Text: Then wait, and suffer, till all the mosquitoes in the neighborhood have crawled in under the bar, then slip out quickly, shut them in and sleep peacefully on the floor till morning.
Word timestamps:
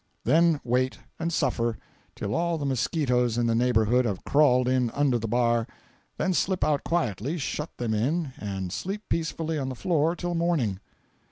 Then 0.23 0.59
wait, 0.63 0.97
and 1.19 1.31
suffer, 1.31 1.77
till 2.15 2.33
all 2.33 2.57
the 2.57 2.65
mosquitoes 2.65 3.37
in 3.37 3.45
the 3.45 3.53
neighborhood 3.53 4.05
have 4.05 4.23
crawled 4.23 4.67
in 4.67 4.89
under 4.95 5.19
the 5.19 5.27
bar, 5.27 5.67
then 6.17 6.33
slip 6.33 6.63
out 6.63 6.83
quickly, 6.83 7.37
shut 7.37 7.77
them 7.77 7.93
in 7.93 8.33
and 8.39 8.71
sleep 8.73 9.03
peacefully 9.09 9.59
on 9.59 9.69
the 9.69 9.75
floor 9.75 10.15
till 10.15 10.33
morning. 10.33 10.79